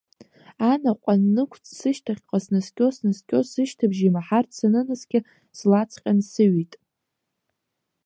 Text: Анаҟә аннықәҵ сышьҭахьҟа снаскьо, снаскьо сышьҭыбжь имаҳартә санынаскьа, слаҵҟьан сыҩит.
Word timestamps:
Анаҟә 0.71 1.07
аннықәҵ 1.13 1.65
сышьҭахьҟа 1.79 2.37
снаскьо, 2.43 2.85
снаскьо 2.95 3.37
сышьҭыбжь 3.51 4.01
имаҳартә 4.07 4.53
санынаскьа, 4.57 5.19
слаҵҟьан 5.57 6.19
сыҩит. 6.29 6.73